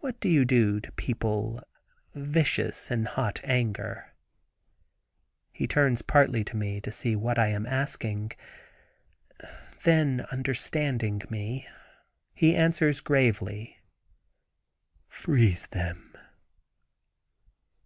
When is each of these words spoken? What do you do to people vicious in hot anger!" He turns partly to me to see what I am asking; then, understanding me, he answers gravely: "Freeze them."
What 0.00 0.20
do 0.20 0.28
you 0.28 0.44
do 0.44 0.78
to 0.78 0.92
people 0.92 1.62
vicious 2.14 2.90
in 2.90 3.06
hot 3.06 3.40
anger!" 3.44 4.12
He 5.52 5.66
turns 5.66 6.02
partly 6.02 6.44
to 6.44 6.56
me 6.58 6.82
to 6.82 6.92
see 6.92 7.16
what 7.16 7.38
I 7.38 7.46
am 7.46 7.64
asking; 7.64 8.32
then, 9.84 10.26
understanding 10.30 11.22
me, 11.30 11.66
he 12.34 12.54
answers 12.54 13.00
gravely: 13.00 13.78
"Freeze 15.08 15.66
them." 15.68 16.14